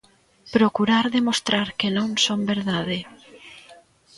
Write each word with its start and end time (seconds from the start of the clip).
Procurar 0.55 1.05
demostrar 1.17 1.67
que 1.79 1.89
non 1.97 2.09
son 2.25 2.39
verdade. 2.51 2.97